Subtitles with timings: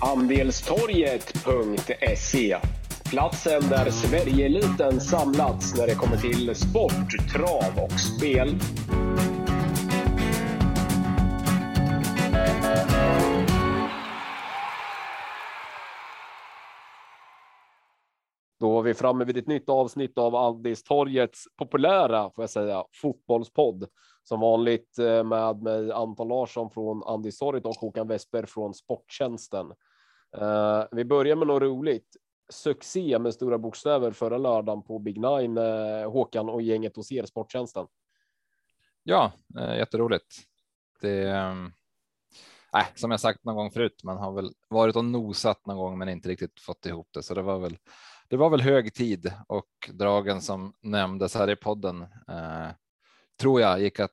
[0.00, 2.56] Andelstorget.se
[3.10, 8.54] Platsen där Sverigeeliten samlats när det kommer till sport, trav och spel.
[18.60, 23.84] Då var vi framme vid ett nytt avsnitt av Andelstorgets populära, får jag säga, fotbollspodd.
[24.28, 29.72] Som vanligt eh, med mig Anton Larsson från Andelstorget och Håkan Vesper från Sporttjänsten.
[30.36, 32.16] Eh, vi börjar med något roligt.
[32.48, 37.24] Succé med stora bokstäver förra lördagen på Big Nine, eh, Håkan och gänget hos er,
[37.24, 37.86] Sporttjänsten.
[39.02, 40.36] Ja, jätteroligt.
[41.00, 41.72] Det um,
[42.76, 45.98] äh, som jag sagt någon gång förut, man har väl varit och nosat någon gång,
[45.98, 47.78] men inte riktigt fått ihop det, så det var väl.
[48.28, 52.68] Det var väl hög tid och dragen som nämndes här i podden eh,
[53.40, 54.12] tror jag gick att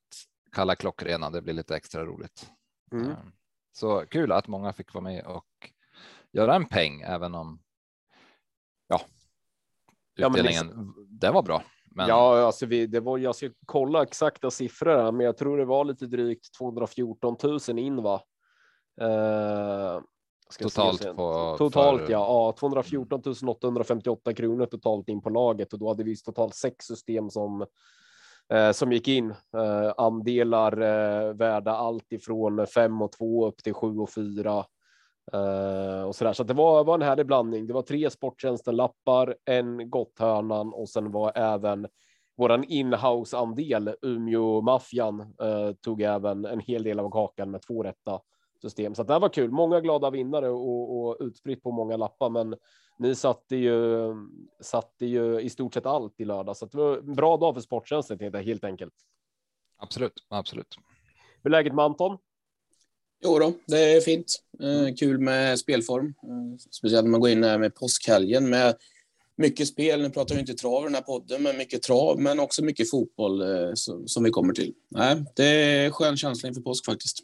[0.52, 1.30] kalla klockrena.
[1.30, 2.50] Det blir lite extra roligt.
[2.91, 3.12] Mm.
[3.12, 3.18] Eh,
[3.72, 5.72] så kul att många fick vara med och
[6.31, 7.59] göra en peng, även om.
[8.88, 9.02] Ja.
[10.16, 11.64] Utdelningen, ja, liksom, det var bra.
[11.95, 12.08] Men...
[12.08, 15.86] Ja, alltså vi, det var, jag ska kolla exakta siffror, men jag tror det var
[15.86, 18.23] lite drygt 214 000 in va?
[19.02, 20.02] Eh,
[20.59, 22.11] totalt på totalt för...
[22.11, 26.86] ja, ja 214 858 kronor totalt in på laget och då hade vi totalt sex
[26.86, 27.66] system som
[28.49, 33.73] Eh, som gick in eh, andelar eh, värda allt ifrån 5 och 2 upp till
[33.73, 34.66] 7 och 4
[35.33, 36.33] eh, och så där.
[36.33, 37.67] Så det var, var en härlig blandning.
[37.67, 41.88] Det var tre sporttjänsten lappar, en Gotthörnan och sen var även
[42.38, 47.83] våran inhouse andel Umeå maffian eh, tog även en hel del av kakan med två
[47.83, 48.19] rätta
[48.61, 48.95] system.
[48.95, 49.52] Så det var kul.
[49.52, 52.55] Många glada vinnare och, och utspritt på många lappar, men
[52.99, 54.16] ni satte ju,
[54.61, 57.61] satte ju i stort sett allt i lördag, så det var en bra dag för
[57.61, 58.94] sporttjänsten helt enkelt.
[59.77, 60.75] Absolut, absolut.
[61.44, 62.17] Hur är läget med Anton?
[63.23, 64.44] Jo då, det är fint.
[64.59, 66.05] Eh, kul med spelform.
[66.05, 68.75] Eh, speciellt när man går in här med påskhelgen med
[69.36, 70.02] mycket spel.
[70.02, 72.89] Nu pratar vi inte trav i den här podden, men mycket trav, men också mycket
[72.89, 74.73] fotboll eh, som, som vi kommer till.
[74.89, 77.20] Nej, det är skön känsla inför påsk faktiskt.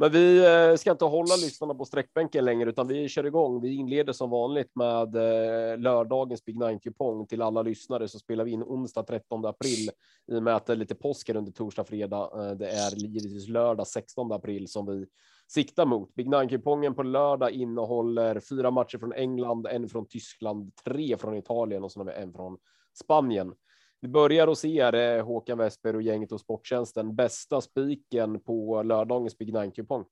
[0.00, 3.60] Men vi eh, ska inte hålla lyssnarna på sträckbänken längre, utan vi kör igång.
[3.60, 8.44] Vi inleder som vanligt med eh, lördagens Big Nine kupong till alla lyssnare så spelar
[8.44, 9.90] vi in onsdag 13 april
[10.32, 12.30] i och med att det är lite påsker under torsdag, fredag.
[12.34, 15.06] Eh, det är givetvis lördag 16 april som vi
[15.48, 16.14] siktar mot.
[16.14, 21.36] Big Nine kupongen på lördag innehåller fyra matcher från England, en från Tyskland, tre från
[21.36, 22.58] Italien och så har vi en från
[22.94, 23.54] Spanien.
[24.00, 27.16] Vi börjar hos er, eh, Håkan Westberg och gänget och Sporttjänsten.
[27.16, 30.04] Bästa spiken på lördagens Big Nine-kupong?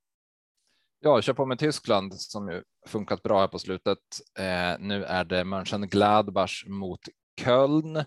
[1.01, 3.99] Ja, kör på med Tyskland som ju funkat bra här på slutet.
[4.39, 7.01] Eh, nu är det Mönchengladbach mot
[7.41, 8.05] Köln.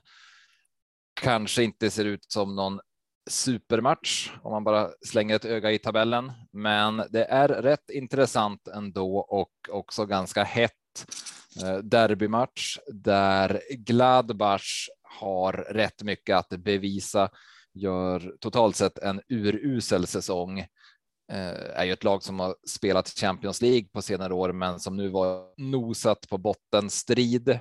[1.13, 2.79] Kanske inte ser ut som någon
[3.29, 9.17] supermatch om man bara slänger ett öga i tabellen, men det är rätt intressant ändå
[9.17, 10.71] och också ganska hett
[11.63, 14.87] eh, derbymatch där Gladbach
[15.19, 17.29] har rätt mycket att bevisa,
[17.73, 20.59] gör totalt sett en urusel säsong.
[21.31, 24.97] Eh, är ju ett lag som har spelat Champions League på senare år, men som
[24.97, 27.59] nu var nosat på bottenstrid.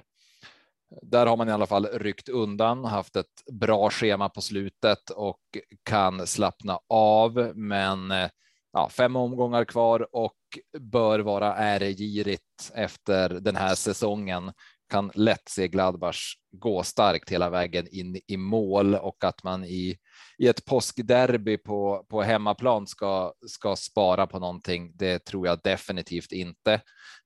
[1.03, 5.41] Där har man i alla fall ryckt undan, haft ett bra schema på slutet och
[5.83, 7.53] kan slappna av.
[7.55, 8.31] Men eh,
[8.73, 10.37] ja, fem omgångar kvar och
[10.79, 14.53] bör vara äregirigt efter den här säsongen
[14.91, 19.97] kan lätt se Gladbach gå starkt hela vägen in i mål och att man i,
[20.39, 24.93] i ett påskderby på, på hemmaplan ska, ska spara på någonting.
[24.97, 26.73] Det tror jag definitivt inte.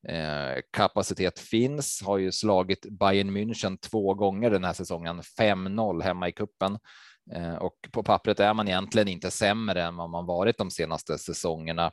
[0.09, 6.29] Eh, kapacitet finns, har ju slagit Bayern München två gånger den här säsongen, 5-0 hemma
[6.29, 6.79] i kuppen.
[7.33, 11.19] Eh, och på pappret är man egentligen inte sämre än vad man varit de senaste
[11.19, 11.93] säsongerna.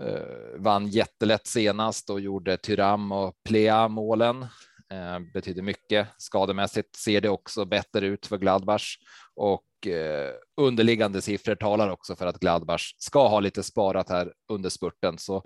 [0.00, 4.46] Eh, vann jättelätt senast och gjorde Tyram och Plea målen.
[4.92, 6.08] Eh, betyder mycket.
[6.18, 8.96] Skademässigt ser det också bättre ut för Gladbach
[9.34, 14.70] och eh, underliggande siffror talar också för att Gladbach ska ha lite sparat här under
[14.70, 15.18] spurten.
[15.18, 15.42] Så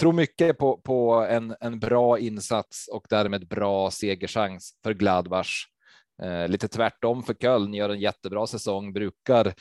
[0.00, 5.50] tror mycket på, på en, en bra insats och därmed bra segerchans för Gladbach.
[6.22, 9.54] Eh, lite tvärtom för Köln, gör en jättebra säsong, brukar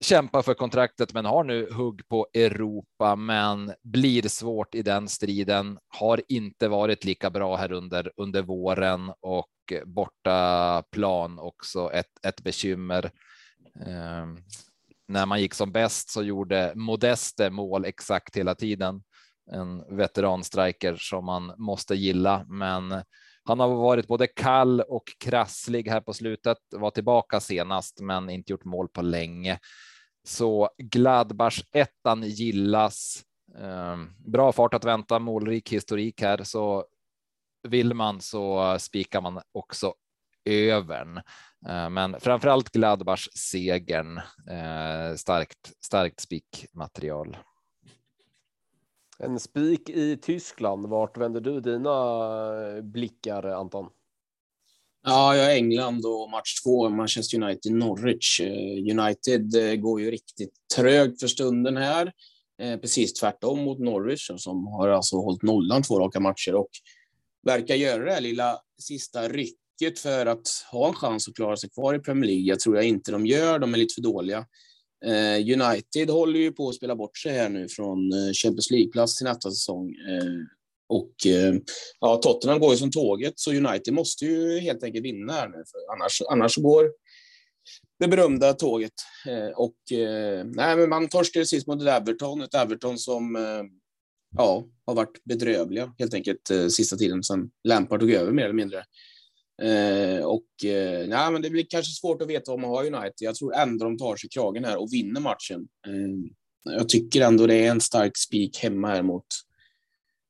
[0.00, 5.78] kämpar för kontraktet, men har nu hugg på Europa, men blir svårt i den striden.
[5.88, 9.50] Har inte varit lika bra här under under våren och
[9.86, 13.10] borta plan också ett, ett bekymmer.
[13.80, 14.26] Eh,
[15.08, 19.02] när man gick som bäst så gjorde Modeste mål exakt hela tiden.
[19.52, 23.02] En veteranstriker som man måste gilla, men
[23.44, 28.52] han har varit både kall och krasslig här på slutet, var tillbaka senast, men inte
[28.52, 29.58] gjort mål på länge.
[30.24, 33.24] Så Gladbach ettan gillas.
[33.58, 36.84] Ehm, bra fart att vänta, målrik historik här, så
[37.68, 39.94] vill man så spikar man också
[40.44, 41.20] övern.
[41.68, 44.18] Ehm, men framförallt Gladbachs segern.
[44.50, 47.36] Eh, starkt, starkt spikmaterial.
[49.24, 50.86] En spik i Tyskland.
[50.86, 51.90] Vart vänder du dina
[52.76, 53.86] eh, blickar, Anton?
[55.02, 58.40] Ja, jag är England och match två, Manchester United Norwich.
[58.40, 62.12] Eh, United eh, går ju riktigt trögt för stunden här.
[62.80, 66.68] Precis tvärtom mot Norwich som har alltså hållit nollan två raka matcher och
[67.42, 71.70] verkar göra det här lilla sista rycket för att ha en chans att klara sig
[71.70, 72.44] kvar i Premier League.
[72.44, 73.58] Jag tror jag inte de gör.
[73.58, 74.46] De är lite för dåliga.
[75.06, 79.16] Eh, United håller ju på att spela bort sig här nu från eh, Champions League-plats
[79.16, 79.88] till nästa säsong.
[79.88, 80.46] Eh,
[80.88, 81.54] och eh,
[82.00, 85.56] ja, Tottenham går ju som tåget, så United måste ju helt enkelt vinna här nu,
[85.56, 86.90] för annars, annars går
[87.98, 88.92] det berömda tåget.
[89.28, 93.36] Eh, och eh, nej, men man torskade sist mot ett Everton, ett Everton som
[94.36, 98.84] ja, har varit bedrövliga helt enkelt sista tiden sedan Lampard tog över mer eller mindre.
[99.62, 103.14] Eh, och eh, nej, men det blir kanske svårt att veta vad man har United.
[103.18, 105.68] Jag tror ändå de tar sig kragen här och vinner matchen.
[105.86, 109.26] Eh, jag tycker ändå det är en stark spik hemma här mot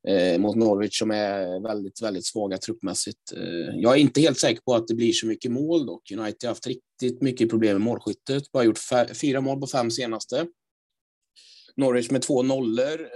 [0.08, 3.32] eh, mot Norwich som är väldigt, väldigt svaga truppmässigt.
[3.32, 6.10] Eh, jag är inte helt säker på att det blir så mycket mål dock.
[6.10, 8.52] United har haft riktigt mycket problem med målskyttet.
[8.52, 8.80] Bara gjort
[9.20, 10.46] fyra mål på fem senaste.
[11.76, 13.08] Norwich med två nollor.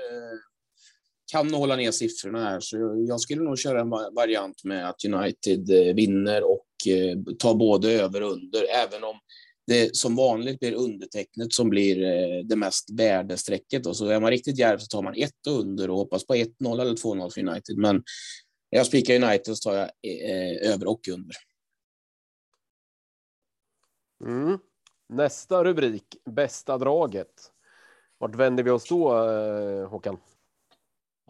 [1.33, 5.71] Kan hålla ner siffrorna här, så jag skulle nog köra en variant med att United
[5.71, 9.19] eh, vinner och eh, tar både över och under, även om
[9.67, 13.87] det som vanligt blir undertecknet som blir eh, det mest värdestrecket.
[13.87, 16.81] Och så är man riktigt djärv så tar man ett under och hoppas på 1-0
[16.81, 17.79] eller 2-0 för United.
[17.79, 18.03] Men
[18.71, 19.91] jag spikar United så tar jag
[20.63, 21.37] över och under.
[24.25, 24.59] Mm.
[25.09, 27.53] Nästa rubrik, bästa draget.
[28.19, 29.09] Vart vänder vi oss då,
[29.87, 30.19] Håkan?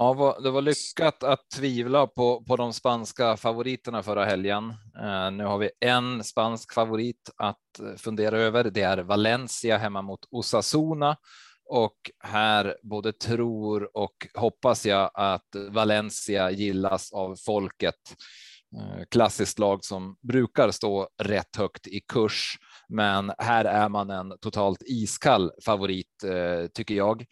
[0.00, 4.74] Ja, det var lyckat att tvivla på, på de spanska favoriterna förra helgen.
[5.02, 8.64] Eh, nu har vi en spansk favorit att eh, fundera över.
[8.64, 11.16] Det är Valencia hemma mot Osasuna
[11.64, 18.16] och här både tror och hoppas jag att Valencia gillas av folket.
[18.76, 22.58] Eh, klassiskt lag som brukar stå rätt högt i kurs,
[22.88, 26.24] men här är man en totalt iskall favorit
[26.74, 27.24] tycker jag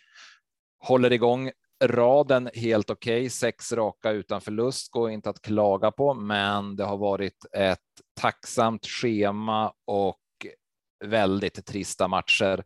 [0.78, 1.50] håller igång
[1.84, 3.20] raden helt okej.
[3.20, 3.30] Okay.
[3.30, 7.78] Sex raka utan förlust går inte att klaga på, men det har varit ett
[8.20, 10.18] tacksamt schema och
[11.04, 12.64] väldigt trista matcher.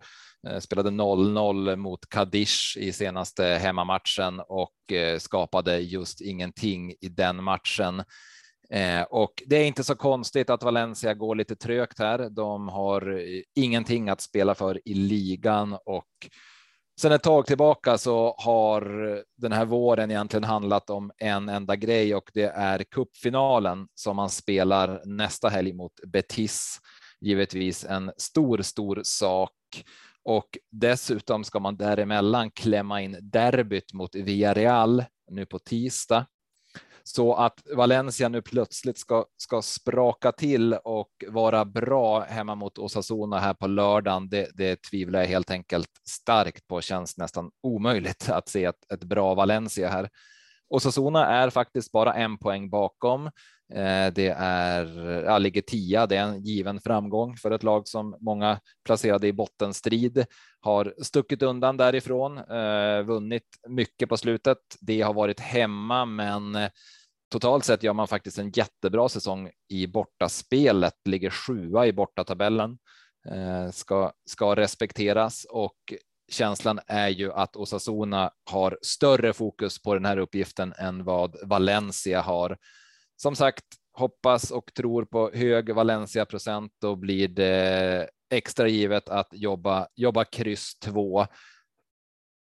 [0.49, 7.45] Eh, spelade 0-0 mot Kadish i senaste hemmamatchen och eh, skapade just ingenting i den
[7.45, 8.03] matchen.
[8.71, 12.31] Eh, och det är inte så konstigt att Valencia går lite trögt här.
[12.31, 13.23] De har
[13.55, 16.07] ingenting att spela för i ligan och
[17.01, 18.83] Sen ett tag tillbaka så har
[19.37, 24.31] den här våren egentligen handlat om en enda grej och det är kuppfinalen som man
[24.31, 26.79] spelar nästa helg mot Betis.
[27.21, 29.85] Givetvis en stor, stor sak
[30.25, 36.27] och dessutom ska man däremellan klämma in derbyt mot Villarreal nu på tisdag.
[37.05, 43.39] Så att Valencia nu plötsligt ska, ska spraka till och vara bra hemma mot Osasuna
[43.39, 46.81] här på lördagen, det, det tvivlar jag helt enkelt starkt på.
[46.81, 50.09] Känns nästan omöjligt att se ett, ett bra Valencia här.
[50.69, 53.31] Osasuna är faktiskt bara en poäng bakom.
[53.75, 58.17] Eh, det är, ja, ligger tia, det är en given framgång för ett lag som
[58.21, 60.25] många placerade i bottenstrid
[60.61, 64.59] har stuckit undan därifrån, eh, vunnit mycket på slutet.
[64.81, 66.71] Det har varit hemma, men eh,
[67.31, 72.79] totalt sett gör man faktiskt en jättebra säsong i bortaspelet, ligger sjua i bortatabellen,
[73.29, 75.47] eh, ska, ska respekteras.
[75.51, 75.95] Och
[76.33, 82.21] känslan är ju att Osasuna har större fokus på den här uppgiften än vad Valencia
[82.21, 82.57] har.
[83.23, 86.73] Som sagt, hoppas och tror på hög Valencia procent.
[86.81, 91.27] Då blir det extra givet att jobba, jobba kryss två.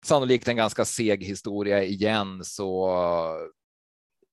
[0.06, 2.90] Sannolikt en ganska seg historia igen, så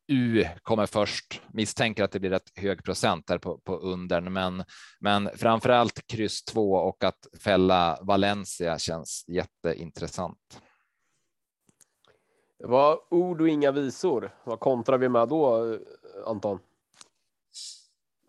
[0.09, 1.42] U kommer först.
[1.52, 4.64] Misstänker att det blir rätt hög procent där på, på undern, men,
[5.00, 10.61] men framför allt kryss två och att fälla Valencia känns jätteintressant.
[12.59, 14.35] Det var ord och inga visor.
[14.45, 15.78] Vad kontrar vi med då,
[16.27, 16.59] Anton?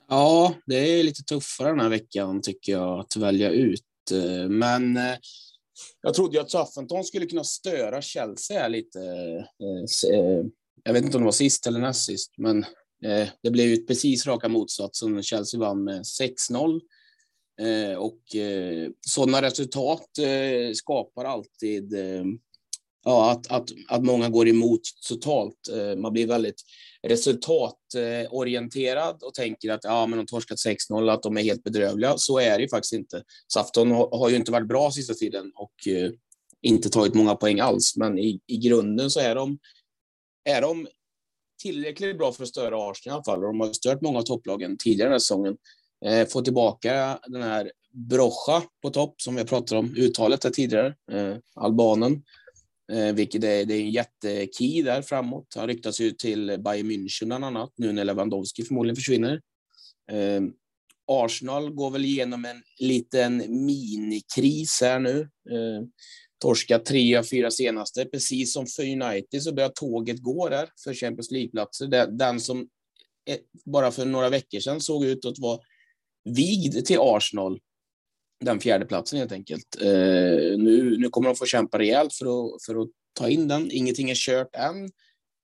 [0.10, 4.98] Ja, det är lite tuffare den här veckan tycker jag att välja ut, eh, men
[4.98, 5.16] eh,
[6.02, 10.46] jag trodde ju att Southampton skulle kunna störa Chelsea här lite eh,
[10.84, 12.66] jag vet inte om det var sist eller näst sist, men
[13.44, 15.24] det blev ju precis raka motsatsen.
[15.24, 16.02] Chelsea vann med
[16.52, 16.82] 6-0.
[17.98, 18.22] Och
[19.08, 20.10] sådana resultat
[20.74, 21.94] skapar alltid
[23.06, 25.70] ja, att, att, att många går emot totalt.
[25.74, 26.62] Eh, man blir väldigt
[27.08, 32.18] resultatorienterad och tänker att ja, men de torskat 6-0, att de är helt bedrövliga.
[32.18, 33.24] Så är det ju faktiskt inte.
[33.54, 36.12] Safton har ju inte varit bra sista tiden och eh,
[36.62, 39.60] inte tagit många poäng alls, men i, i grunden så är de,
[40.50, 40.88] är de
[41.62, 43.42] tillräckligt bra för att störa Arsenal i alla fall.
[43.42, 45.58] De har stört många av topplagen tidigare den här säsongen.
[46.06, 50.96] Eh, få tillbaka den här Brocha på topp som vi pratade om uttalet där tidigare,
[51.12, 52.24] eh, albanen.
[52.92, 55.54] Eh, vilket är, det är en jättekey där framåt.
[55.56, 59.42] Han ryktas ju till Bayern München bland annat, nu när Lewandowski förmodligen försvinner.
[60.12, 60.42] Eh,
[61.12, 65.20] Arsenal går väl igenom en liten minikris här nu.
[65.22, 65.88] Eh,
[66.42, 68.06] torska tre av fyra senaste.
[68.06, 71.88] Precis som för United så börjar tåget gå där för Champions League-platser.
[72.18, 72.68] Den som
[73.30, 75.60] eh, bara för några veckor sedan såg ut att vara
[76.24, 77.60] vigd till Arsenal
[78.40, 79.82] den fjärde platsen helt enkelt.
[79.82, 83.72] Eh, nu, nu kommer de få kämpa rejält för att, för att ta in den.
[83.72, 84.90] Ingenting är kört än,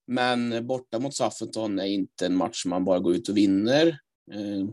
[0.08, 3.88] men borta mot Saffenton är inte en match man bara går ut och vinner.
[4.34, 4.70] Eh,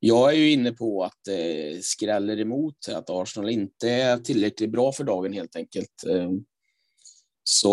[0.00, 4.70] jag är ju inne på att det eh, skräller emot att Arsenal inte är tillräckligt
[4.70, 6.04] bra för dagen helt enkelt.
[6.08, 6.30] Eh,
[7.44, 7.68] så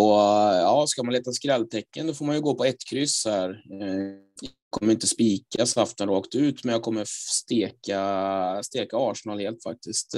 [0.61, 3.49] ja, ska man leta skrälltecken då får man ju gå på ett kryss här.
[3.49, 10.15] Eh, Kommer inte spika saften rakt ut, men jag kommer steka, steka Arsenal helt faktiskt.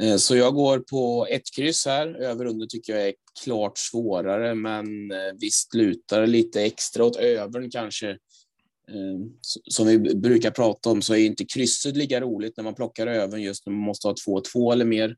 [0.00, 2.14] Eh, så jag går på ett kryss här.
[2.14, 7.16] Över under tycker jag är klart svårare, men eh, visst lutar det lite extra åt
[7.16, 8.10] övern kanske.
[8.90, 9.18] Eh,
[9.70, 13.42] som vi brukar prata om så är inte krysset lika roligt när man plockar övern
[13.42, 15.16] just när man måste ha 2-2 eller mer.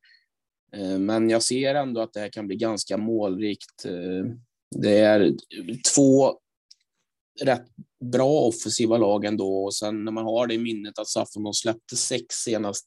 [0.98, 3.86] Men jag ser ändå att det här kan bli ganska målrikt.
[4.76, 5.32] Det är
[5.94, 6.38] två
[7.42, 7.66] rätt
[8.12, 9.64] bra offensiva lag ändå.
[9.64, 12.86] Och sen när man har det i minnet att Saffron släppte sex senast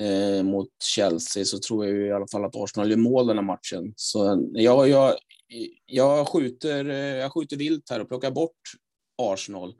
[0.00, 3.44] eh, mot Chelsea så tror jag i alla fall att Arsenal gör mål den här
[3.44, 3.92] matchen.
[3.96, 5.14] Så eh, jag, jag,
[5.86, 8.60] jag, skjuter, eh, jag skjuter vilt här och plockar bort
[9.22, 9.74] Arsenal.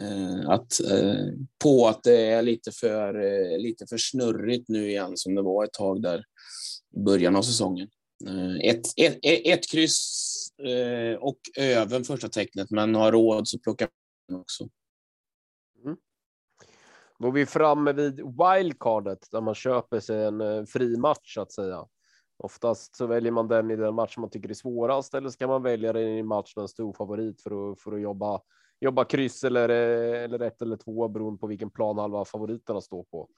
[0.00, 1.26] Eh, att, eh,
[1.62, 5.64] på att det är lite för, eh, lite för snurrigt nu igen som det var
[5.64, 6.24] ett tag där
[6.96, 7.88] i början av säsongen.
[8.62, 13.88] Ett, ett, ett kryss eh, och även första tecknet, men har råd så plockar
[14.30, 14.68] man också.
[15.84, 15.96] Mm.
[17.18, 21.40] Då är vi framme vid wildcardet där man köper sig en eh, fri match så
[21.40, 21.84] att säga.
[22.36, 25.62] Oftast så väljer man den i den match man tycker är svårast eller ska man
[25.62, 28.40] välja den i match med en stor favorit för att, för att jobba,
[28.80, 33.04] jobba kryss eller, eh, eller ett eller två beroende på vilken plan halva favoriterna står
[33.04, 33.28] på.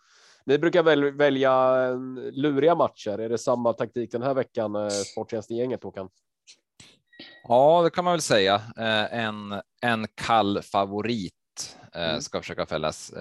[0.44, 1.52] Ni brukar väl välja
[1.86, 3.18] mm, luriga matcher.
[3.18, 4.74] Är det samma taktik den här veckan?
[4.74, 6.08] Eh, sporttjänstgänget Håkan?
[7.48, 8.54] Ja, det kan man väl säga.
[8.54, 11.32] Eh, en, en kall favorit
[11.94, 12.20] eh, mm.
[12.20, 13.12] ska försöka fällas.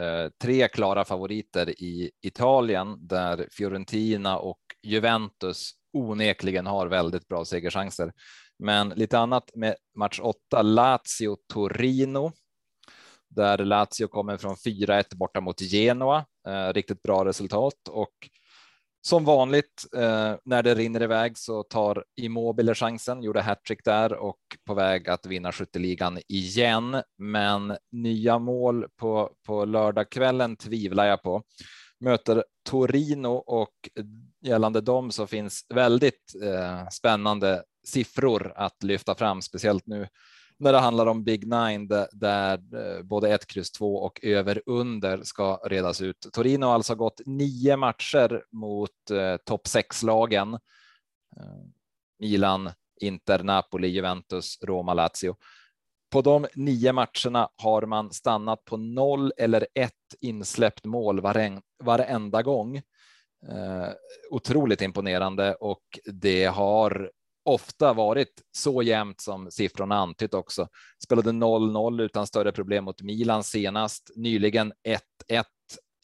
[0.41, 8.13] Tre klara favoriter i Italien där Fiorentina och Juventus onekligen har väldigt bra segerchanser.
[8.59, 12.31] Men lite annat med match 8, Lazio Torino
[13.35, 16.25] där Lazio kommer från 4-1 borta mot Genoa.
[16.47, 18.13] Eh, riktigt bra resultat och
[19.07, 24.39] som vanligt eh, när det rinner iväg så tar Immobile chansen, gjorde hattrick där och
[24.67, 27.01] på väg att vinna skytteligan igen.
[27.17, 31.43] Men nya mål på, på lördagskvällen tvivlar jag på.
[31.99, 33.89] Möter Torino och
[34.41, 40.07] gällande dem så finns väldigt eh, spännande siffror att lyfta fram, speciellt nu
[40.57, 44.61] när det handlar om Big Nine där, där eh, både ett kryss två och över
[44.65, 46.27] under ska redas ut.
[46.33, 50.53] Torino har alltså gått nio matcher mot eh, topp sex lagen.
[50.53, 51.65] Eh,
[52.19, 52.69] Milan,
[53.01, 55.35] Inter, Napoli, Juventus, Roma, Lazio.
[56.11, 62.41] På de nio matcherna har man stannat på noll eller ett insläppt mål varen, varenda
[62.41, 62.77] gång.
[63.51, 63.89] Eh,
[64.31, 67.11] otroligt imponerande och det har
[67.45, 70.67] ofta varit så jämnt som siffrorna antytt också.
[71.03, 74.73] Spelade 0-0 utan större problem mot Milan senast, nyligen
[75.29, 75.43] 1-1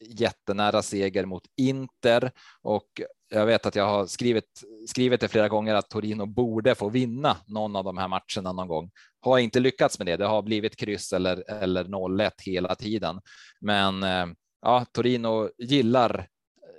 [0.04, 2.30] jättenära seger mot Inter
[2.62, 2.88] och
[3.30, 7.36] jag vet att jag har skrivit, skrivit det flera gånger att Torino borde få vinna
[7.46, 8.90] någon av de här matcherna någon gång.
[9.20, 10.16] Har inte lyckats med det.
[10.16, 13.20] Det har blivit kryss eller, eller 0-1 hela tiden.
[13.60, 14.26] Men eh,
[14.62, 16.26] ja, Torino gillar,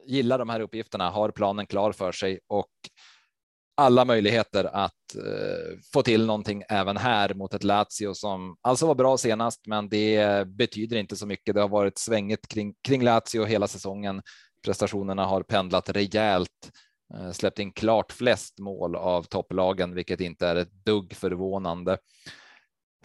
[0.07, 2.71] gillar de här uppgifterna, har planen klar för sig och
[3.75, 8.95] alla möjligheter att eh, få till någonting även här mot ett Lazio som alltså var
[8.95, 11.55] bra senast, men det betyder inte så mycket.
[11.55, 14.21] Det har varit svängigt kring, kring Lazio hela säsongen.
[14.65, 16.71] Prestationerna har pendlat rejält,
[17.13, 21.97] eh, släppt in klart flest mål av topplagen, vilket inte är ett dugg förvånande.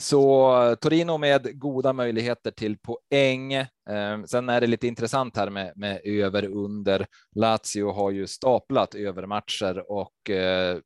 [0.00, 3.52] Så Torino med goda möjligheter till poäng.
[3.52, 7.06] Eh, sen är det lite intressant här med, med över under.
[7.34, 10.78] Lazio har ju staplat övermatcher och eh,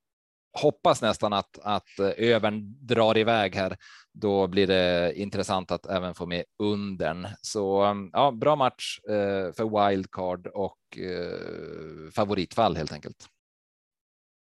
[0.61, 3.77] hoppas nästan att, att eh, övern drar iväg här.
[4.13, 7.27] Då blir det intressant att även få med undern.
[7.43, 13.27] Så ehm, ja, bra match eh, för wildcard och eh, favoritfall helt enkelt.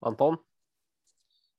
[0.06, 0.38] Anton?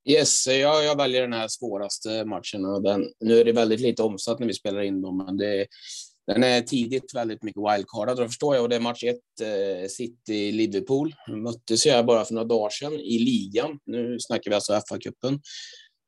[0.08, 2.64] Yes, jag, jag väljer den här svåraste matchen.
[2.64, 5.66] Och den, nu är det väldigt lite omsatt när vi spelar in dem, men det,
[6.26, 8.62] den är tidigt väldigt mycket wildcardad, det förstår jag.
[8.62, 11.14] Och det är match 1, eh, City-Liverpool.
[11.28, 13.78] Möttes jag bara för några dagar sedan i ligan.
[13.86, 15.40] Nu snackar vi alltså FA-cupen.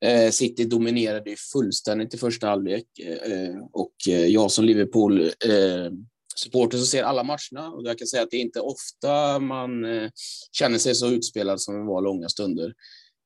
[0.05, 5.91] Eh, City dominerade ju fullständigt i första halvlek eh, och eh, jag som Liverpool eh,
[6.37, 9.85] supporter som ser alla matcherna och jag kan säga att det är inte ofta man
[9.85, 10.11] eh,
[10.53, 12.75] känner sig så utspelad som det var långa stunder.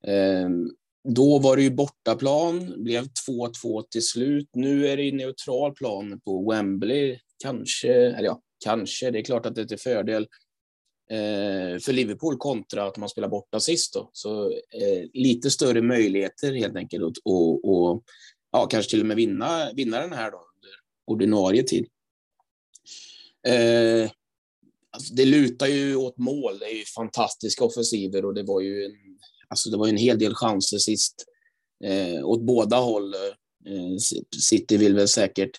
[0.06, 0.70] Ehm,
[1.08, 4.48] då var det ju bortaplan, blev 2-2 till slut.
[4.52, 7.18] Nu är det ju neutral plan på Wembley.
[7.42, 9.10] Kanske, eller ja, kanske.
[9.10, 10.22] Det är klart att det är till fördel
[11.10, 13.94] eh, för Liverpool kontra att man spelar borta sist.
[13.94, 14.10] Då.
[14.12, 18.02] Så eh, lite större möjligheter helt enkelt att och, och,
[18.52, 20.70] ja, kanske till och med vinna, vinna den här då, under
[21.06, 21.86] ordinarie tid.
[23.48, 24.10] Eh,
[24.90, 26.58] alltså det lutar ju åt mål.
[26.58, 29.01] Det är ju fantastiska offensiver och det var ju en
[29.52, 31.24] Alltså det var en hel del chanser sist
[31.84, 33.14] eh, åt båda håll.
[33.66, 33.96] Eh,
[34.42, 35.50] City vill väl säkert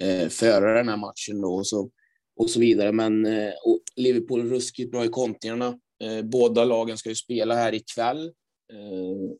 [0.00, 1.90] eh, föra den här matchen då och så,
[2.36, 2.92] och så vidare.
[2.92, 3.52] Men eh,
[3.96, 5.78] Liverpool ruskigt bra i kontringarna.
[6.04, 8.26] Eh, båda lagen ska ju spela här ikväll
[8.72, 9.32] eh,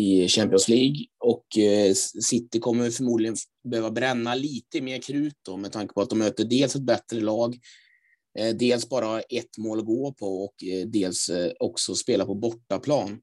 [0.00, 1.92] i Champions League och eh,
[2.22, 6.44] City kommer förmodligen behöva bränna lite mer krut då med tanke på att de möter
[6.44, 7.60] dels ett bättre lag Eh,
[8.38, 12.34] Eh, dels bara ett mål att gå på och eh, dels eh, också spela på
[12.34, 13.20] bortaplan.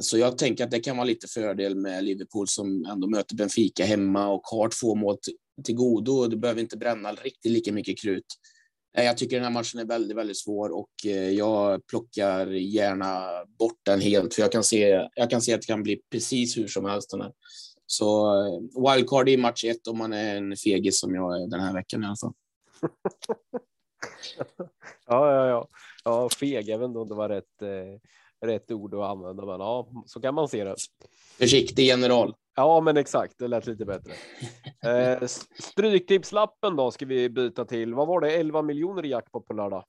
[0.00, 3.84] Så jag tänker att det kan vara lite fördel med Liverpool som ändå möter Benfica
[3.84, 5.16] hemma och har två mål
[5.64, 6.26] till godo.
[6.26, 8.24] Du behöver inte bränna riktigt lika mycket krut.
[8.92, 10.90] Jag tycker den här matchen är väldigt, väldigt svår och
[11.32, 15.66] jag plockar gärna bort den helt för jag kan se, jag kan se att det
[15.66, 17.10] kan bli precis hur som helst.
[17.10, 17.32] Den här.
[17.86, 18.32] Så
[18.88, 22.02] wildcard i match ett om man är en fegis som jag är den här veckan
[22.02, 22.32] i alla fall.
[25.06, 25.68] ja, ja, ja,
[26.04, 26.68] ja, feg.
[26.68, 30.20] Jag vet inte om det var rätt, eh, rätt ord att använda, men ja, så
[30.20, 30.76] kan man se det.
[31.38, 32.34] Försiktig general.
[32.54, 33.38] Ja, men exakt.
[33.38, 34.12] Det lät lite bättre.
[34.84, 35.26] Eh,
[35.58, 37.94] stryktipslappen då ska vi byta till.
[37.94, 38.30] Vad var det?
[38.30, 39.84] 11 miljoner i jackpot på lördag.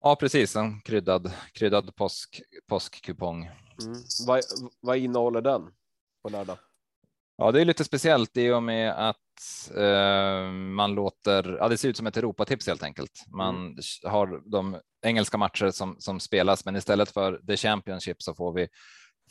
[0.00, 0.56] Ja, precis.
[0.56, 3.44] En kryddad, kryddad påsk, påskkupong.
[3.44, 3.94] Mm.
[4.26, 4.40] Vad,
[4.80, 5.62] vad innehåller den
[6.22, 6.58] på lördag?
[7.36, 9.16] Ja, det är lite speciellt i och med att
[9.76, 13.24] eh, man låter, ja, det ser ut som ett Europatips helt enkelt.
[13.36, 13.76] Man mm.
[14.04, 18.68] har de engelska matcher som, som spelas, men istället för the Championship så får vi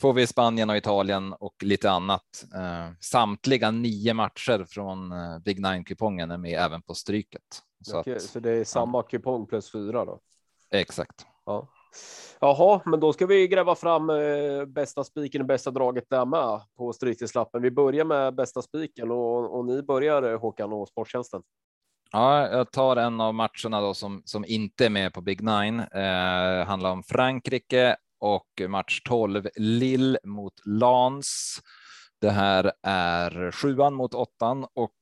[0.00, 2.44] får vi Spanien och Italien och lite annat.
[2.54, 7.42] Eh, samtliga nio matcher från eh, Big Nine kupongen är med även på stryket.
[7.84, 9.02] Så, Okej, att, så det är samma ja.
[9.02, 10.20] kupong plus fyra då?
[10.70, 11.26] Exakt.
[11.46, 11.68] Ja.
[12.40, 16.60] Jaha, men då ska vi gräva fram eh, bästa spiken och bästa draget där med
[16.76, 17.62] på stryktipslappen.
[17.62, 21.42] Vi börjar med bästa spiken och, och ni börjar eh, Håkan och Sporttjänsten.
[22.12, 25.80] Ja, jag tar en av matcherna då som, som inte är med på Big Nine.
[25.80, 31.60] Eh, handlar om Frankrike och match 12 Lille mot Lans.
[32.20, 34.94] Det här är sjuan mot åttan och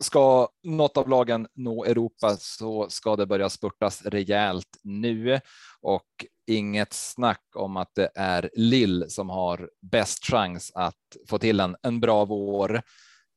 [0.00, 5.40] ska något av lagen nå Europa så ska det börja spurtas rejält nu
[5.80, 6.06] och
[6.46, 10.94] inget snack om att det är Lill som har bäst chans att
[11.28, 12.82] få till en, en bra vår.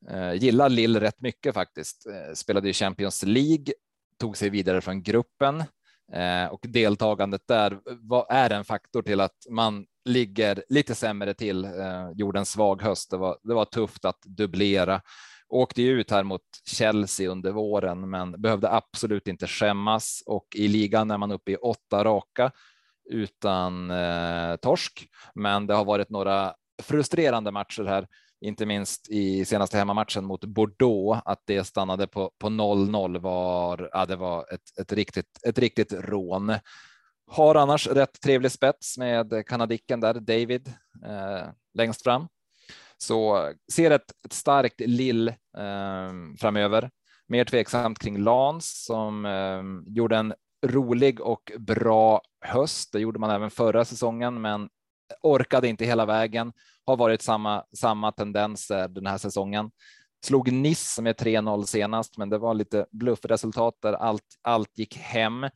[0.09, 2.05] Eh, gillar Lill rätt mycket faktiskt.
[2.07, 3.73] Eh, spelade i Champions League,
[4.19, 5.63] tog sig vidare från gruppen
[6.13, 11.65] eh, och deltagandet där var, är en faktor till att man ligger lite sämre till.
[11.65, 13.11] Eh, gjorde en svag höst.
[13.11, 15.01] Det var, det var tufft att dubblera
[15.49, 21.11] åkte ut här mot Chelsea under våren, men behövde absolut inte skämmas och i ligan
[21.11, 22.51] är man uppe i åtta raka
[23.09, 25.07] utan eh, torsk.
[25.35, 28.07] Men det har varit några frustrerande matcher här,
[28.41, 31.21] inte minst i senaste hemmamatchen mot Bordeaux.
[31.25, 36.53] Att det stannade på 0-0 var, ja, det var ett, ett, riktigt, ett riktigt rån.
[37.31, 40.73] Har annars rätt trevlig spets med kanadicken där, David,
[41.05, 42.27] eh, längst fram.
[43.01, 46.89] Så ser ett, ett starkt Lill eh, framöver.
[47.27, 50.33] Mer tveksamt kring Lans som eh, gjorde en
[50.65, 52.91] rolig och bra höst.
[52.91, 54.69] Det gjorde man även förra säsongen, men
[55.21, 56.53] orkade inte hela vägen.
[56.85, 59.71] Har varit samma, samma tendenser den här säsongen.
[60.25, 65.49] Slog Nice med 3-0 senast, men det var lite bluffresultat där allt, allt gick hem.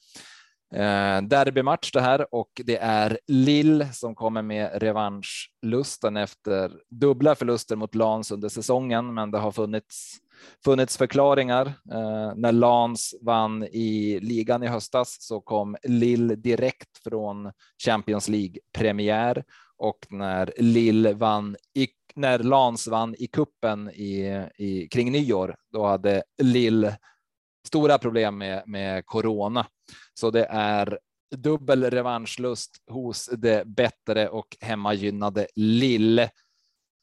[0.74, 7.76] Eh, derbymatch det här och det är Lill som kommer med revanschlusten efter dubbla förluster
[7.76, 10.18] mot Lans under säsongen, men det har funnits
[10.66, 11.66] funnits förklaringar.
[11.68, 17.52] Eh, när Lans vann i ligan i höstas så kom Lill direkt från
[17.86, 19.44] Champions League premiär
[19.78, 25.86] och när Lill vann i, när Lans vann i kuppen i, i kring nyår, då
[25.86, 26.92] hade Lill
[27.68, 29.66] stora problem med, med corona.
[30.14, 31.00] Så det är
[31.36, 36.28] dubbel revanschlust hos det bättre och hemmagynnade Lill.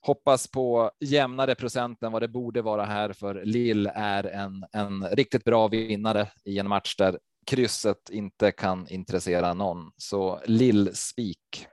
[0.03, 5.09] Hoppas på jämnare procent än vad det borde vara här, för Lill är en, en
[5.09, 9.93] riktigt bra vinnare i en match där krysset inte kan intressera någon.
[9.97, 11.67] Så Lill spik.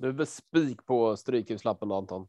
[0.00, 2.28] Du är spik på strykhuvudslappen Anton?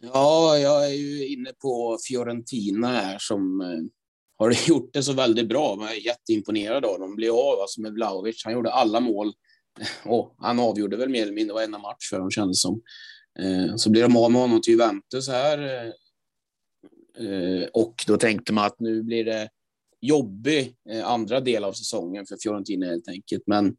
[0.00, 3.97] Ja, jag är ju inne på Fiorentina här som eh,
[4.38, 5.76] har gjort det så väldigt bra.
[5.80, 7.16] Jag är jätteimponerad av dem.
[7.16, 8.42] Blir av alltså med Vlahovic.
[8.44, 9.32] Han gjorde alla mål
[10.04, 12.82] och han avgjorde väl mer eller mindre varenda match för dem kändes som.
[13.38, 15.58] Eh, så blir de av med honom till Juventus här.
[15.58, 15.92] Eh,
[17.26, 19.48] eh, och då tänkte man att nu blir det
[20.00, 23.42] jobbig eh, andra del av säsongen för Fiorentina helt enkelt.
[23.46, 23.76] Men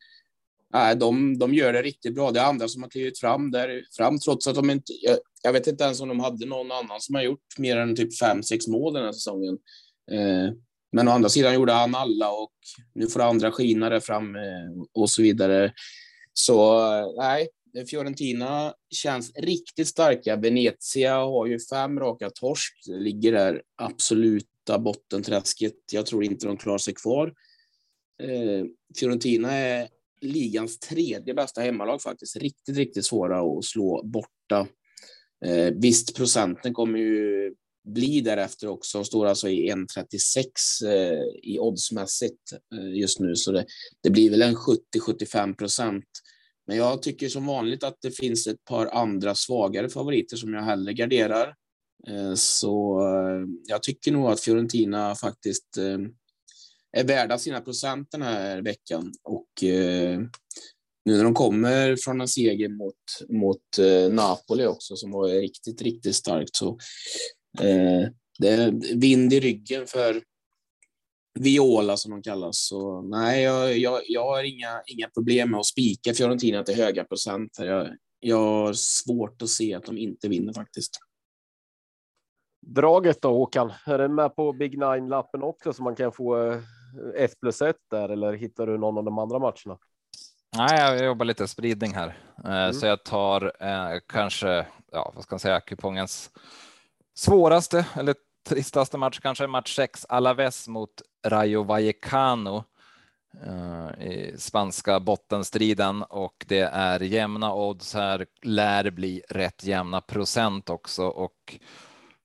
[0.74, 2.32] nej, de, de gör det riktigt bra.
[2.32, 4.94] Det är andra som har klivit fram där fram, trots att de inte.
[5.02, 7.96] Jag, jag vet inte ens om de hade någon annan som har gjort mer än
[7.96, 9.58] typ fem, sex mål den här säsongen.
[10.12, 10.54] Eh,
[10.92, 12.54] men å andra sidan gjorde han alla och
[12.94, 15.74] nu får andra skina där fram eh, och så vidare.
[16.34, 17.50] Så eh, nej,
[17.90, 20.36] Fiorentina känns riktigt starka.
[20.36, 25.76] Venezia har ju fem raka torsk, ligger där absoluta bottenträsket.
[25.92, 27.34] Jag tror inte de klarar sig kvar.
[29.00, 29.88] Fiorentina är
[30.22, 32.36] ligans tredje bästa hemmalag faktiskt.
[32.36, 34.68] Riktigt, riktigt svåra att slå borta.
[35.46, 37.54] Eh, visst, procenten kommer ju
[37.94, 38.98] bli därefter också.
[38.98, 43.66] De står alltså i 1,36 eh, i oddsmässigt eh, just nu, så det,
[44.04, 46.06] det blir väl en 70-75 procent.
[46.68, 50.64] Men jag tycker som vanligt att det finns ett par andra svagare favoriter som jag
[50.64, 51.56] hellre garderar.
[52.08, 55.98] Eh, så eh, jag tycker nog att Fiorentina faktiskt eh,
[56.98, 59.48] är värda sina procent den här veckan och
[61.06, 62.96] nu när de kommer från en seger mot,
[63.30, 63.62] mot
[64.12, 66.78] Napoli också som var riktigt, riktigt starkt så
[68.40, 70.22] det är vind i ryggen för
[71.40, 72.58] Viola som de kallas.
[72.58, 77.04] Så nej, jag, jag, jag har inga, inga problem med att spika Fiorentina till höga
[77.04, 77.58] procent.
[77.60, 77.88] Jag,
[78.20, 81.00] jag har svårt att se att de inte vinner faktiskt.
[82.68, 86.62] Draget då Håkan, är det med på Big Nine-lappen också så man kan få 1
[87.16, 89.78] eh, plus 1 där eller hittar du någon av de andra matcherna?
[90.58, 92.74] Nej, jag jobbar lite spridning här, eh, mm.
[92.74, 96.32] så jag tar eh, kanske, ja, vad ska man säga, kupongens
[97.20, 98.16] svåraste eller
[98.50, 102.64] tristaste match, kanske match 6, Alaves mot Rayo Vallecano
[103.46, 110.70] eh, i spanska bottenstriden och det är jämna odds här, lär bli rätt jämna procent
[110.70, 111.60] också och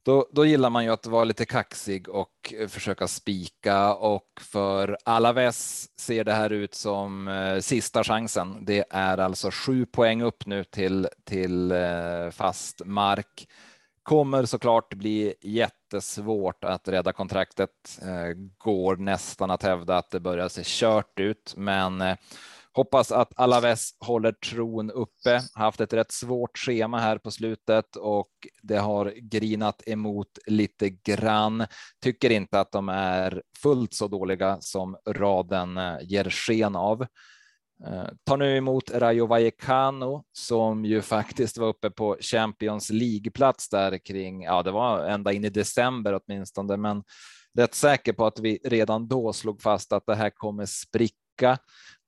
[0.03, 5.89] då, då gillar man ju att vara lite kaxig och försöka spika och för Alaves
[6.01, 8.65] ser det här ut som eh, sista chansen.
[8.65, 13.49] Det är alltså sju poäng upp nu till, till eh, fast mark.
[14.05, 17.71] Kommer såklart bli jättesvårt att rädda kontraktet.
[18.03, 22.17] Eh, går nästan att hävda att det börjar se kört ut, men eh,
[22.77, 25.41] Hoppas att Alaves håller tron uppe.
[25.55, 28.31] Haft ett rätt svårt schema här på slutet och
[28.63, 31.67] det har grinat emot lite grann.
[32.03, 37.07] Tycker inte att de är fullt så dåliga som raden eh, ger sken av.
[37.87, 43.99] Eh, tar nu emot Rayo Vallecano som ju faktiskt var uppe på Champions League-plats där
[43.99, 47.03] kring, ja det var ända in i december åtminstone, men
[47.59, 51.59] rätt säker på att vi redan då slog fast att det här kommer spricka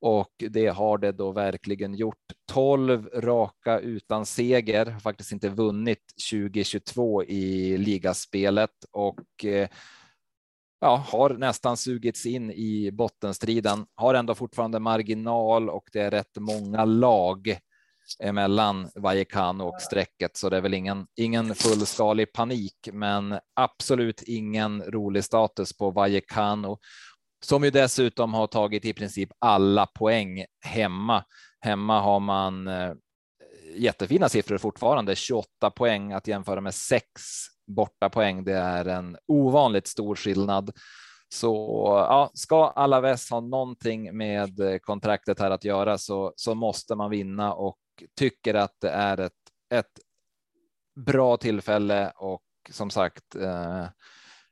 [0.01, 2.33] och det har det då verkligen gjort.
[2.53, 9.69] 12 raka utan seger, har faktiskt inte vunnit 2022 i ligaspelet och eh,
[10.81, 16.37] ja, har nästan sugits in i bottenstriden, har ändå fortfarande marginal och det är rätt
[16.39, 17.59] många lag
[18.21, 24.83] emellan Vallecano och strecket, så det är väl ingen, ingen fullskalig panik, men absolut ingen
[24.83, 26.79] rolig status på Vallecano
[27.45, 31.25] som ju dessutom har tagit i princip alla poäng hemma.
[31.61, 32.93] Hemma har man eh,
[33.77, 37.23] jättefina siffror fortfarande, 28 poäng att jämföra med sex
[37.67, 38.45] bortapoäng.
[38.45, 40.71] Det är en ovanligt stor skillnad.
[41.29, 41.55] Så
[42.09, 47.11] ja, ska Alaves ha någonting med eh, kontraktet här att göra så, så måste man
[47.11, 47.79] vinna och
[48.19, 49.33] tycker att det är ett,
[49.71, 50.01] ett
[50.97, 53.87] bra tillfälle och som sagt eh,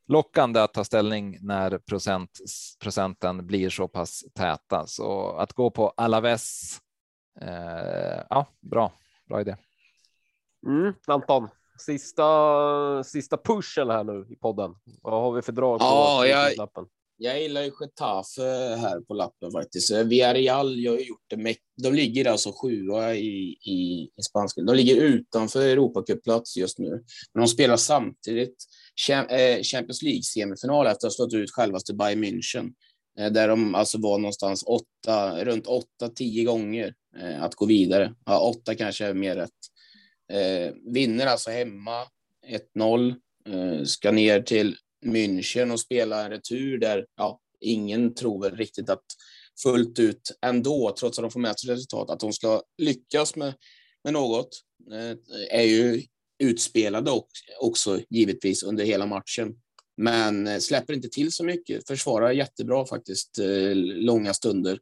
[0.07, 2.41] lockande att ta ställning när procent,
[2.81, 4.87] procenten blir så pass täta.
[4.87, 6.79] Så att gå på Alaves,
[7.41, 8.93] eh, ja, bra,
[9.29, 9.57] bra idé.
[10.67, 11.49] Mm, Anton?
[11.79, 14.71] Sista, sista pushen här nu i podden.
[15.03, 15.79] Vad har vi för drag?
[15.79, 16.85] På Ja, jag- lappen?
[17.17, 19.91] Jag gillar ju Getafe här på lappen faktiskt.
[19.93, 21.57] Eh, Villarreal jag har gjort det med.
[21.83, 24.61] De ligger alltså sjua i, i, i spanska.
[24.63, 26.91] De ligger utanför Europacupplats just nu.
[27.35, 28.57] Men de spelar samtidigt
[29.11, 32.73] eh, Champions League-semifinal efter att ha slått ut självaste Bayern München.
[33.19, 36.95] Eh, Där de alltså var någonstans åtta, runt åtta, tio gånger
[37.41, 38.15] att gå vidare.
[38.27, 39.51] Ja, åtta kanske är mer rätt.
[40.33, 42.07] Eh, vinner alltså hemma
[42.77, 43.15] 1-0.
[43.49, 48.91] Eh, ska ner till München och spela en retur där ja, ingen tror väl riktigt
[48.91, 49.05] att
[49.63, 53.55] fullt ut ändå, trots att de får med sig resultat, att de ska lyckas med,
[54.05, 54.49] med något.
[54.93, 55.17] Eh,
[55.59, 56.03] är ju
[56.39, 57.11] utspelade
[57.61, 59.55] också givetvis under hela matchen.
[59.97, 61.87] Men eh, släpper inte till så mycket.
[61.87, 64.79] Försvarar jättebra faktiskt, eh, långa stunder.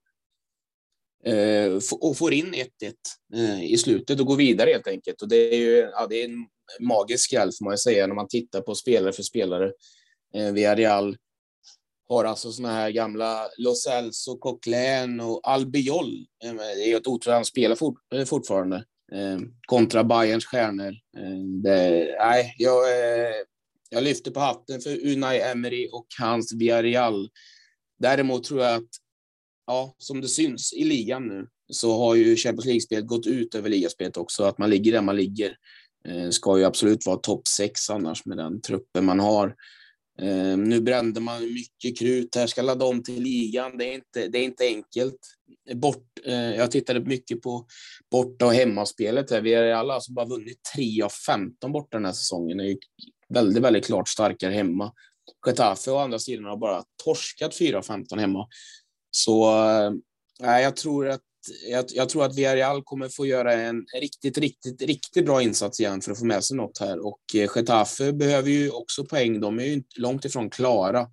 [1.27, 2.67] Eh, och får in 1-1
[3.35, 5.23] eh, i slutet och går vidare helt enkelt.
[5.23, 6.47] Och det är ju ja, det är en
[6.81, 9.73] magisk skräll får man ju säga när man tittar på spelare för spelare.
[10.35, 11.17] Eh, Villarreal
[12.09, 16.27] har alltså såna här gamla Los Elso, Coquelin och Albiol.
[16.45, 18.77] Eh, Det är ju ett otroligt, han spelar fort, eh, fortfarande.
[19.13, 20.95] Eh, kontra Bayerns stjärnor.
[21.63, 22.83] Det, nej, jag,
[23.91, 27.29] jag lyfter på hatten för Unai Emery och hans Villarreal.
[27.99, 28.89] Däremot tror jag att,
[29.67, 33.69] ja, som det syns i ligan nu, så har ju Champions League-spelet gått ut över
[33.69, 34.45] ligaspelet också.
[34.45, 35.57] Att man ligger där man ligger
[36.09, 39.55] eh, ska ju absolut vara topp sex annars med den truppen man har.
[40.21, 43.79] Eh, nu brände man mycket krut här, ska ladda om till ligan.
[43.79, 45.19] Det är inte, det är inte enkelt.
[45.75, 47.67] Bort, eh, jag tittade mycket på
[48.11, 49.31] borta och hemmaspelet.
[49.31, 49.41] Här.
[49.41, 52.59] Vi har alla alltså bara vunnit 3 av 15 borta den här säsongen.
[52.59, 52.79] Det är ju
[53.29, 54.93] väldigt, väldigt klart starkare hemma.
[55.47, 58.49] Getafe å andra sidan har bara torskat 4 av 15 hemma.
[59.15, 59.93] Så eh,
[60.41, 61.21] nej, jag tror att
[61.71, 66.01] jag, jag tror att Villarreal kommer få göra en riktigt, riktigt, riktigt bra insats igen
[66.01, 67.07] för att få med sig något här.
[67.07, 69.41] Och eh, Getafe behöver ju också poäng.
[69.41, 71.09] De är ju inte långt ifrån klara.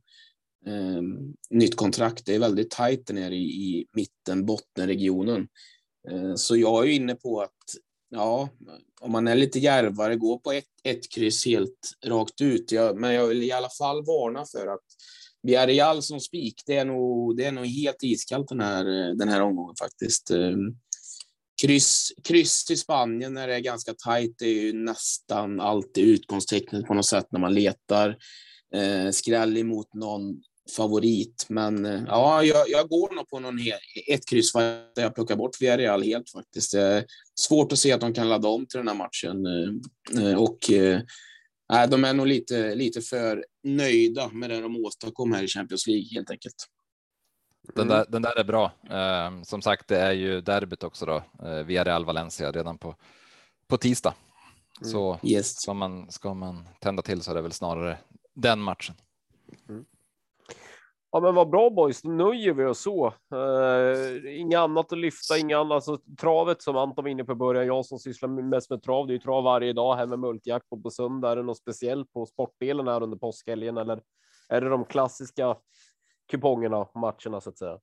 [0.65, 2.25] Ehm, nytt kontrakt.
[2.25, 5.47] Det är väldigt tajt där nere i, i mitten, bottenregionen.
[6.09, 7.57] Ehm, så jag är ju inne på att
[8.09, 8.49] ja,
[9.01, 12.71] om man är lite järvare, gå på ett, ett kryss helt rakt ut.
[12.71, 14.85] Jag, men jag vill i alla fall varna för att
[15.43, 19.41] Villarreal som spik, det är nog, det är nog helt iskallt den här, den här
[19.41, 20.31] omgången faktiskt.
[20.31, 20.75] Ehm,
[21.61, 26.85] kryss, kryss i Spanien när det är ganska tajt, det är ju nästan alltid utgångstecknet
[26.85, 28.17] på något sätt när man letar.
[28.75, 30.41] Eh, skräll emot någon
[30.75, 35.15] favorit, men eh, ja, jag, jag går nog på någon hel, ett kryss där jag
[35.15, 36.71] plockar bort Villarreal helt faktiskt.
[36.71, 40.29] Det är svårt att se att de kan ladda om till den här matchen eh,
[40.29, 41.01] eh och eh,
[41.69, 45.87] Nej, de är nog lite, lite för nöjda med det de åstadkom här i Champions
[45.87, 46.55] League helt enkelt.
[47.75, 47.97] Den, Mm.
[47.97, 48.71] där, den där är bra.
[48.89, 51.23] Eh, som sagt, det är ju derbyt också då.
[51.47, 52.95] Eh, Villarreal Valencia redan på,
[53.67, 54.13] på tisdag.
[54.81, 54.91] Mm.
[54.91, 55.53] Så Yes.
[55.55, 57.97] ska man, ska man tända till så är det väl snarare
[58.33, 58.95] den matchen.
[61.11, 62.03] Ja, men vad bra boys.
[62.03, 63.07] nu nöjer vi oss så.
[63.07, 65.75] Eh, uh, inga annat att lyfta, inga annat.
[65.75, 67.65] Alltså, travet som Anton var inne på i början.
[67.65, 69.07] Jag som sysslar mest med trav.
[69.07, 71.31] Det är ju trav varje dag här med multijackpot på söndag.
[71.31, 74.01] Är det något speciellt på sportdelen här under påskhelgen eller
[74.49, 75.55] är det de klassiska
[76.31, 77.79] kupongerna och matcherna så att säga?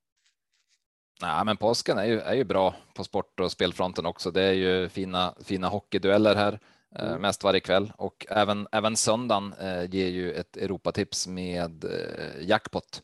[1.22, 4.30] Nej, men påsken är ju, är ju bra på sport och spelfronten också.
[4.30, 6.60] Det är ju fina, fina hockeydueller här
[6.98, 7.20] Mm.
[7.20, 13.02] mest varje kväll och även, även söndagen eh, ger ju ett Europatips med eh, jackpot.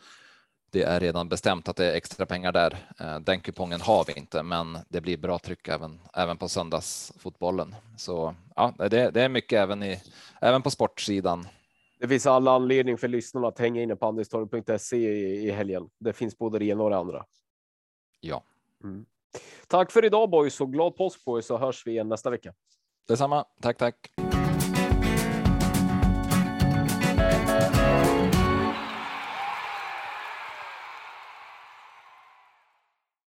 [0.71, 2.79] Det är redan bestämt att det är extra pengar där.
[3.01, 7.75] Eh, den kupongen har vi inte, men det blir bra tryck även, även på söndagsfotbollen.
[7.97, 10.01] Så ja, det, det är mycket även, i,
[10.41, 11.49] även på sportsidan.
[11.99, 15.91] Det finns alla anledning för lyssnarna att hänga inne på andelstorg.se i, i helgen.
[15.99, 17.25] Det finns både det ena och det andra.
[18.21, 18.43] Ja,
[19.69, 22.53] Tack för idag boys och glad påsk på er så hörs vi igen nästa vecka
[23.07, 23.47] detsamma.
[23.61, 24.22] Tack, tack.